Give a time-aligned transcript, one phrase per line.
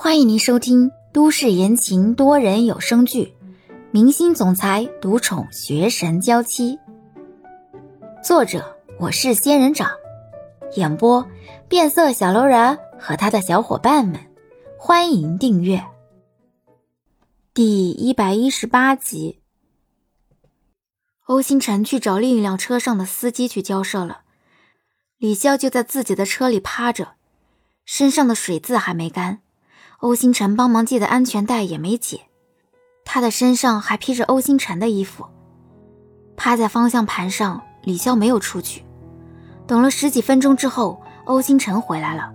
[0.00, 3.34] 欢迎您收听都市言情多人有声剧
[3.90, 6.76] 《明星总裁独宠学神娇妻》，
[8.22, 9.90] 作者我是仙人掌，
[10.76, 11.28] 演播
[11.68, 14.20] 变色小楼人和他的小伙伴们。
[14.78, 15.84] 欢迎订阅
[17.52, 19.40] 第一百一十八集。
[21.26, 24.20] 欧星辰去找另一辆车上的司机去交涉了，
[25.16, 27.14] 李潇就在自己的车里趴着，
[27.84, 29.40] 身上的水渍还没干。
[29.98, 32.20] 欧星辰帮忙系的安全带也没解，
[33.04, 35.26] 他的身上还披着欧星辰的衣服，
[36.36, 37.62] 趴在方向盘上。
[37.84, 38.84] 李潇没有出去，
[39.66, 42.34] 等了十几分钟之后，欧星辰回来了，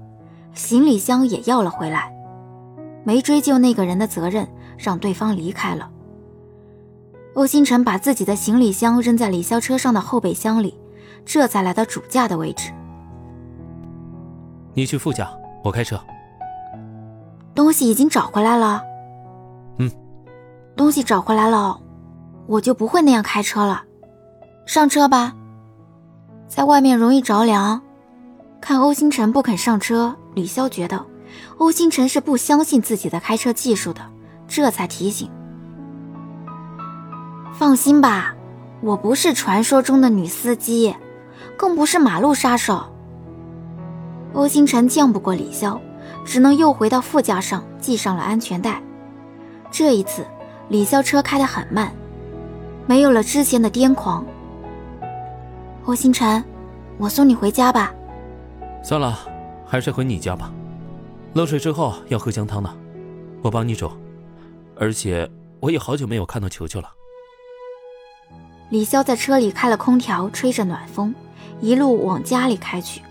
[0.53, 2.11] 行李箱也要了回来，
[3.03, 5.91] 没追究那个人的责任，让对方离开了。
[7.35, 10.75] 欧星辰把自己的行李箱扔在李潇车上的后备箱里，
[11.23, 12.71] 这才来到主驾的位置。
[14.73, 15.29] 你去副驾，
[15.63, 16.03] 我开车。
[17.55, 18.81] 东西已经找回来了。
[19.77, 19.91] 嗯，
[20.75, 21.79] 东西找回来了，
[22.47, 23.83] 我就不会那样开车了。
[24.65, 25.33] 上车吧，
[26.47, 27.81] 在外面容易着凉。
[28.61, 31.05] 看欧星辰不肯上车，李潇觉得
[31.57, 34.01] 欧星辰是不相信自己的开车技术的，
[34.47, 35.29] 这才提醒
[37.53, 38.33] ：“放心吧，
[38.81, 40.95] 我不是传说中的女司机，
[41.57, 42.85] 更不是马路杀手。”
[44.33, 45.77] 欧星辰犟不过李潇。
[46.25, 48.81] 只能又回到副驾上系上了安全带。
[49.71, 50.25] 这一次，
[50.69, 51.93] 李潇车开得很慢，
[52.85, 54.25] 没有了之前的癫狂。
[55.83, 56.43] 霍星辰，
[56.97, 57.93] 我送你回家吧。
[58.83, 59.19] 算了，
[59.65, 60.51] 还是回你家吧。
[61.33, 62.73] 漏水之后要喝姜汤呢，
[63.41, 63.91] 我帮你煮。
[64.75, 65.29] 而且
[65.59, 66.89] 我也好久没有看到球球了。
[68.69, 71.13] 李潇在车里开了空调，吹着暖风，
[71.61, 73.01] 一路往家里开去。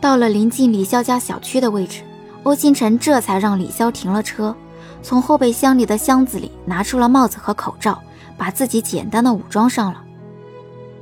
[0.00, 2.02] 到了临近李潇家小区的位置。
[2.44, 4.54] 欧星辰这才让李潇停了车，
[5.02, 8.02] 从后备箱里的箱子里拿出了帽子和口罩，
[8.36, 10.04] 把自己简单的武装上了。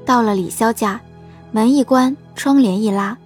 [0.05, 1.01] 到了李潇家，
[1.51, 3.17] 门一关，窗帘一拉，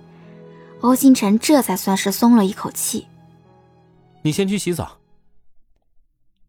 [0.80, 3.06] 欧星辰这才算是松了一口气。
[4.22, 4.98] 你先去洗澡，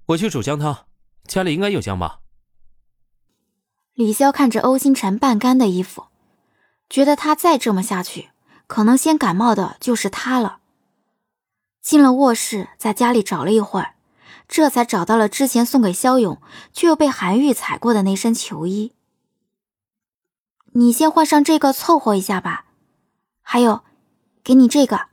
[0.05, 0.85] 我去煮姜汤，
[1.25, 2.19] 家里应该有姜吧？
[3.95, 6.05] 李潇看着欧星辰半干的衣服，
[6.89, 8.29] 觉得他再这么下去，
[8.67, 10.59] 可能先感冒的就是他了。
[11.85, 13.93] 进了卧室，在家里找了一会儿，
[14.47, 16.41] 这才找到了之前送给肖勇
[16.73, 18.93] 却又被韩愈踩过的那身球衣。
[20.73, 22.65] 你先换上这个凑合一下吧。
[23.43, 23.83] 还有，
[24.43, 25.09] 给你这个。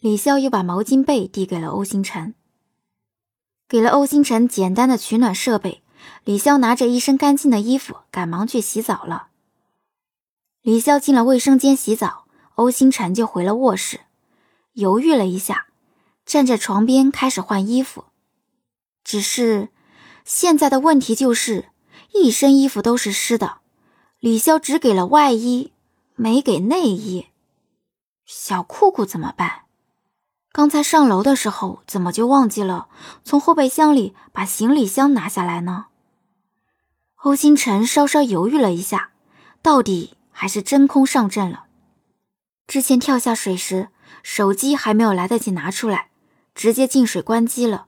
[0.00, 2.34] 李潇又把毛巾被递给了欧星辰，
[3.68, 5.82] 给了欧星辰简单的取暖设备。
[6.24, 9.28] 李潇拿着一身干净的衣服，赶忙去洗澡了。
[10.62, 14.05] 李潇进了卫生间洗澡，欧星辰就回了卧室。
[14.76, 15.68] 犹豫了一下，
[16.26, 18.04] 站在床边开始换衣服。
[19.02, 19.70] 只是
[20.26, 21.70] 现在的问题就是，
[22.12, 23.60] 一身衣服都是湿的。
[24.20, 25.72] 李潇只给了外衣，
[26.14, 27.28] 没给内衣。
[28.26, 29.62] 小裤裤怎么办？
[30.52, 32.88] 刚才上楼的时候怎么就忘记了
[33.24, 35.86] 从后备箱里把行李箱拿下来呢？
[37.22, 39.12] 欧星辰稍稍犹豫了一下，
[39.62, 41.64] 到底还是真空上阵了。
[42.66, 43.88] 之前跳下水时。
[44.22, 46.08] 手机还没有来得及拿出来，
[46.54, 47.86] 直接进水关机了。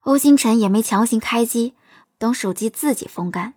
[0.00, 1.74] 欧星辰也没强行开机，
[2.18, 3.54] 等手机自己风干。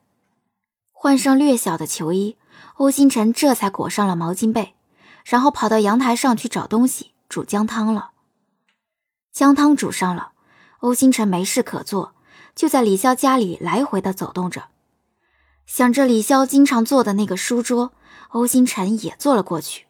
[0.92, 2.38] 换上略小的球衣，
[2.76, 4.74] 欧星辰这才裹上了毛巾被，
[5.24, 8.12] 然后跑到阳台上去找东西煮姜汤了。
[9.32, 10.32] 姜汤煮上了，
[10.80, 12.14] 欧星辰没事可做，
[12.56, 14.66] 就在李潇家里来回的走动着，
[15.66, 17.94] 想着李潇经常坐的那个书桌，
[18.30, 19.86] 欧星辰也坐了过去。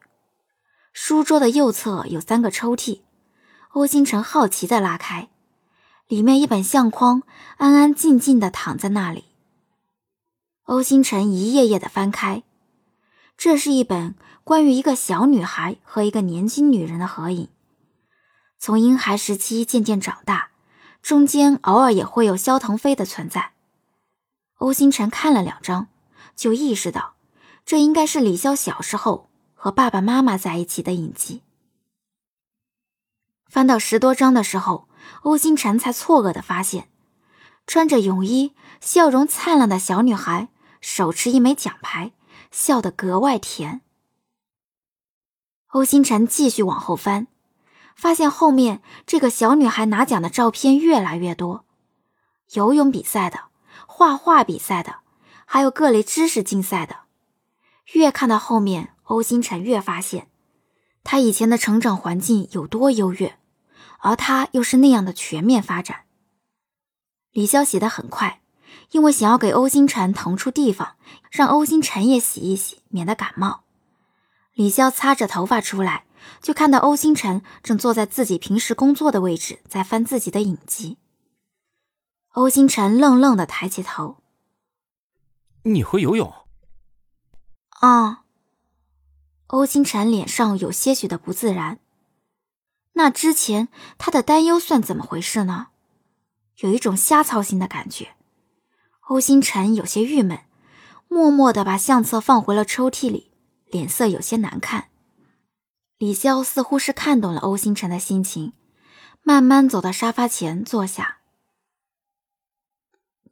[0.94, 3.02] 书桌的右侧有三个抽屉，
[3.70, 5.28] 欧星辰好奇的拉开，
[6.08, 7.24] 里面一本相框
[7.58, 9.26] 安安静静的躺在那里。
[10.66, 12.44] 欧星辰一页页的翻开，
[13.36, 17.50] 这是一本关于一个小女孩和一个年轻女人的合影，
[18.60, 20.52] 从婴孩时期渐渐长大，
[21.02, 23.54] 中间偶尔也会有萧腾飞的存在。
[24.58, 25.88] 欧星辰看了两张，
[26.36, 27.16] 就意识到
[27.66, 29.32] 这应该是李潇小时候。
[29.64, 31.42] 和爸爸妈妈在一起的影集。
[33.48, 34.90] 翻到十多章的时候，
[35.22, 36.90] 欧星辰才错愕的发现，
[37.66, 40.50] 穿着泳衣、笑容灿烂的小女孩
[40.82, 42.12] 手持一枚奖牌，
[42.52, 43.80] 笑得格外甜。
[45.68, 47.28] 欧星辰继续往后翻，
[47.96, 51.64] 发现后面这个小女孩拿奖的照片越来越多，
[52.52, 53.46] 游泳比赛的、
[53.88, 54.98] 画画比赛的，
[55.46, 57.04] 还有各类知识竞赛的。
[57.94, 58.93] 越看到后面。
[59.04, 60.30] 欧星辰越发现，
[61.04, 63.38] 他以前的成长环境有多优越，
[64.00, 66.06] 而他又是那样的全面发展。
[67.32, 68.42] 李潇洗得很快，
[68.92, 70.96] 因为想要给欧星辰腾出地方，
[71.30, 73.64] 让欧星辰也洗一洗，免得感冒。
[74.54, 76.06] 李潇擦着头发出来，
[76.42, 80.98] 就看到欧星辰正坐在自己平时工作的位置，在翻自己的影集。
[82.34, 84.18] 欧星辰愣愣的抬起头
[85.64, 86.34] ：“你会游泳？”
[87.82, 88.23] 啊。
[89.54, 91.78] 欧星辰脸上有些许的不自然。
[92.94, 93.68] 那之前
[94.00, 95.68] 他的担忧算怎么回事呢？
[96.58, 98.16] 有一种瞎操心的感觉。
[99.02, 100.40] 欧星辰有些郁闷，
[101.08, 103.30] 默默的把相册放回了抽屉里。
[103.68, 104.90] 脸色有些难看，
[106.00, 108.54] 李潇似乎是看懂了欧星辰的心情，
[109.22, 111.20] 慢慢走到沙发前坐下。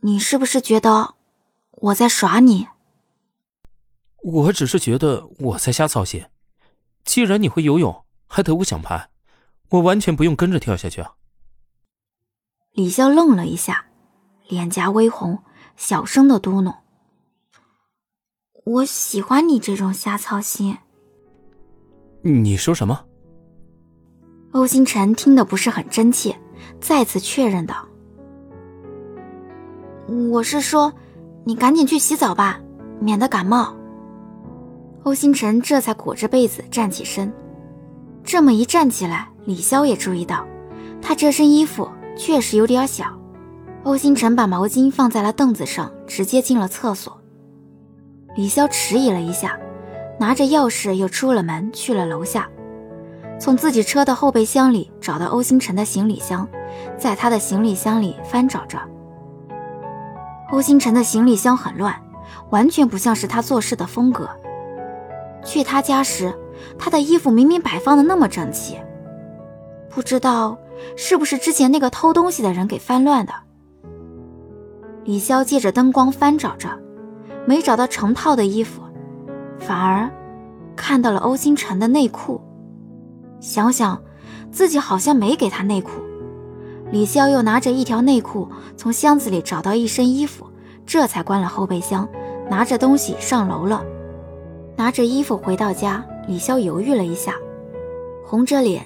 [0.01, 1.15] 你是不是觉得
[1.71, 2.67] 我在耍你？
[4.23, 6.25] 我只是觉得我在瞎操心。
[7.03, 9.09] 既然你会游泳，还得过奖牌，
[9.69, 11.13] 我完全不用跟着跳下去啊。
[12.73, 13.87] 李潇愣了一下，
[14.47, 15.39] 脸颊微红，
[15.75, 16.75] 小声的嘟囔。
[18.63, 20.77] 我喜欢你这种瞎操心。
[22.21, 23.05] 你说什么？
[24.51, 26.39] 欧星辰听得不是很真切，
[26.79, 27.87] 再次确认道
[30.31, 30.93] ：“我是说，
[31.43, 32.61] 你赶紧去洗澡吧，
[32.99, 33.75] 免得感冒。”
[35.03, 37.31] 欧星辰这才裹着被子站起身。
[38.23, 40.45] 这么一站起来，李潇也注意到，
[41.01, 43.05] 他这身衣服确实有点小。
[43.83, 47.19] 欧星辰把毛巾放在了凳子上，直接进了厕所。
[48.35, 49.57] 李潇迟疑了一下，
[50.19, 52.47] 拿着钥匙又出了门，去了楼下，
[53.39, 56.47] 从自己车的后备箱里找到欧星辰的行李箱，
[56.95, 58.77] 在他的行李箱里翻找着。
[60.51, 61.99] 欧星辰的行李箱很乱，
[62.51, 64.29] 完全不像是他做事的风格。
[65.43, 66.33] 去他家时，
[66.77, 68.77] 他的衣服明明摆放的那么整齐，
[69.89, 70.57] 不知道
[70.95, 73.33] 是不是之前那个偷东西的人给翻乱的。
[75.03, 76.69] 李潇借着灯光翻找着。
[77.43, 78.83] 没找到成套的衣服，
[79.57, 80.07] 反而
[80.75, 82.39] 看到了欧星辰的内裤。
[83.39, 83.99] 想想
[84.51, 86.03] 自己好像没给他内裤，
[86.91, 88.47] 李潇又拿着一条内裤
[88.77, 90.45] 从箱子里找到一身衣服，
[90.85, 92.07] 这才关了后备箱，
[92.47, 93.83] 拿着东西上楼了。
[94.81, 97.35] 拿着衣服回到家，李潇犹豫了一下，
[98.25, 98.83] 红着脸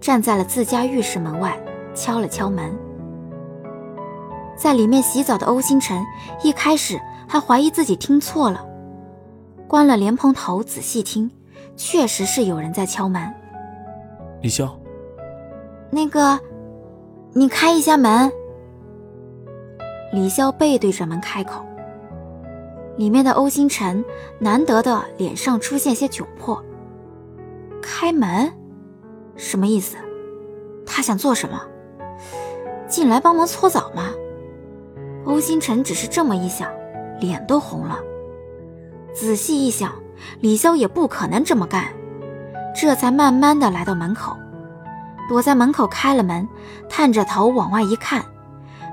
[0.00, 1.54] 站在了自家浴室门外，
[1.94, 2.74] 敲了敲门。
[4.56, 6.02] 在里面洗澡的欧星辰
[6.42, 6.98] 一开始。
[7.26, 8.64] 还怀疑自己听错了，
[9.66, 11.30] 关了莲蓬头，仔细听，
[11.74, 13.34] 确实是有人在敲门。
[14.42, 14.70] 李潇，
[15.90, 16.38] 那个，
[17.32, 18.30] 你开一下门。
[20.12, 21.64] 李潇背对着门开口。
[22.96, 24.04] 里面的欧星辰
[24.38, 26.62] 难得的脸上出现些窘迫。
[27.82, 28.52] 开门，
[29.36, 29.96] 什么意思？
[30.86, 31.60] 他想做什么？
[32.88, 34.10] 进来帮忙搓澡吗？
[35.24, 36.68] 欧星辰只是这么一想。
[37.20, 38.00] 脸都红了。
[39.14, 39.92] 仔细一想，
[40.40, 41.84] 李潇也不可能这么干，
[42.74, 44.36] 这才慢慢的来到门口，
[45.28, 46.46] 躲在门口开了门，
[46.88, 48.24] 探着头往外一看，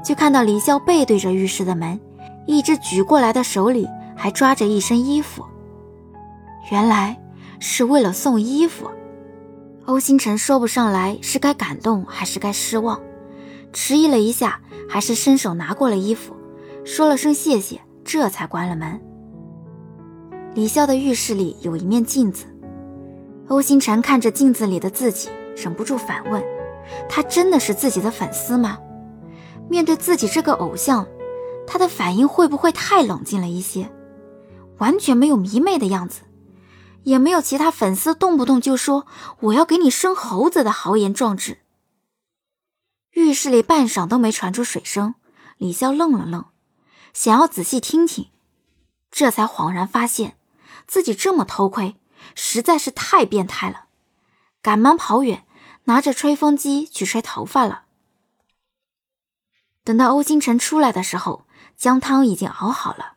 [0.05, 1.99] 就看到李潇背对着浴室的门，
[2.51, 5.45] 一只举过来的手里还抓着一身衣服。
[6.71, 7.19] 原来
[7.59, 8.89] 是为了送衣服。
[9.85, 13.01] 欧星辰说不上来是该感动还是该失望，
[13.73, 16.35] 迟疑了一下，还是伸手拿过了衣服，
[16.83, 17.79] 说了声谢谢。
[18.03, 18.99] 这才关了门。
[20.53, 22.45] 李潇的浴室里有一面镜子，
[23.47, 26.43] 欧星辰看着镜子里的自己，忍不住反问：
[27.07, 28.77] 他真的是自己的粉丝吗？
[29.69, 31.05] 面对自己这个偶像，
[31.71, 33.89] 他的反应会不会太冷静了一些？
[34.79, 36.23] 完全没有迷妹的样子，
[37.03, 39.07] 也没有其他粉丝动不动就说
[39.39, 41.59] 我要给你生猴子的豪言壮志。
[43.11, 45.15] 浴室里半晌都没传出水声，
[45.55, 46.43] 李潇愣了愣。
[47.13, 48.27] 想要仔细听听，
[49.09, 50.35] 这才恍然发现
[50.85, 51.95] 自己这么偷窥，
[52.35, 53.85] 实在是太变态了。
[54.61, 55.45] 赶忙跑远，
[55.85, 57.83] 拿着吹风机去吹头发了。
[59.83, 61.45] 等到欧星辰出来的时候，
[61.75, 63.13] 姜汤已经熬好了。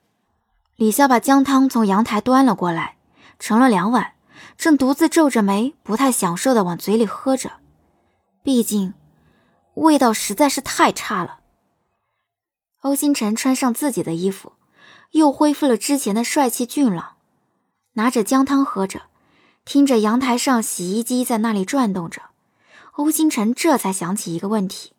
[0.76, 2.97] 李潇把姜汤从阳台端了过来，
[3.38, 4.14] 盛了两碗，
[4.56, 7.52] 正独自皱着眉，不太享受的往嘴里喝着。
[8.42, 8.94] 毕竟，
[9.75, 11.40] 味道实在是太差了。
[12.80, 14.54] 欧星辰穿上自己的衣服，
[15.12, 17.16] 又恢复了之前的帅气俊朗，
[17.92, 19.02] 拿着姜汤喝着，
[19.64, 22.23] 听着阳台上洗衣机在那里转动着，
[22.92, 24.93] 欧星辰这才想起一个问题。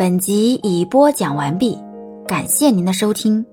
[0.00, 1.78] 本集已播讲完毕，
[2.26, 3.44] 感谢您的收听。